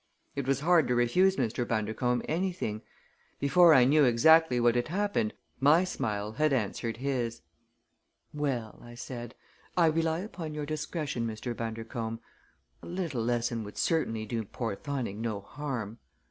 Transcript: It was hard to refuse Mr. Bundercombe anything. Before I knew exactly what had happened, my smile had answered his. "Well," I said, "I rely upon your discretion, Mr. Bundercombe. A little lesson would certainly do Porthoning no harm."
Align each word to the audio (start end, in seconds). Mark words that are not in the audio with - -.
It 0.35 0.47
was 0.47 0.61
hard 0.61 0.87
to 0.87 0.95
refuse 0.95 1.35
Mr. 1.35 1.63
Bundercombe 1.63 2.25
anything. 2.27 2.81
Before 3.39 3.71
I 3.75 3.83
knew 3.85 4.03
exactly 4.03 4.59
what 4.59 4.73
had 4.73 4.87
happened, 4.87 5.31
my 5.59 5.83
smile 5.83 6.31
had 6.31 6.51
answered 6.53 6.97
his. 6.97 7.43
"Well," 8.33 8.79
I 8.83 8.95
said, 8.95 9.35
"I 9.77 9.85
rely 9.85 10.21
upon 10.21 10.55
your 10.55 10.65
discretion, 10.65 11.27
Mr. 11.27 11.55
Bundercombe. 11.55 12.19
A 12.81 12.87
little 12.87 13.23
lesson 13.23 13.63
would 13.63 13.77
certainly 13.77 14.25
do 14.25 14.43
Porthoning 14.43 15.21
no 15.21 15.39
harm." 15.41 15.99